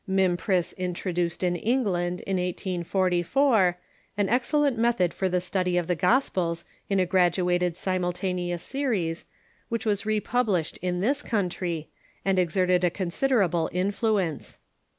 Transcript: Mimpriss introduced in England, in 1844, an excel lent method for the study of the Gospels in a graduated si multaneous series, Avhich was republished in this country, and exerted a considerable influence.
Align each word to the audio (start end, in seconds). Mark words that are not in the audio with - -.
Mimpriss 0.09 0.73
introduced 0.79 1.43
in 1.43 1.55
England, 1.55 2.21
in 2.21 2.37
1844, 2.37 3.77
an 4.17 4.29
excel 4.29 4.61
lent 4.61 4.75
method 4.75 5.13
for 5.13 5.29
the 5.29 5.39
study 5.39 5.77
of 5.77 5.85
the 5.85 5.93
Gospels 5.93 6.65
in 6.89 6.99
a 6.99 7.05
graduated 7.05 7.77
si 7.77 7.99
multaneous 7.99 8.61
series, 8.61 9.25
Avhich 9.71 9.85
was 9.85 10.03
republished 10.07 10.79
in 10.81 11.01
this 11.01 11.21
country, 11.21 11.87
and 12.25 12.39
exerted 12.39 12.83
a 12.83 12.89
considerable 12.89 13.69
influence. 13.71 14.57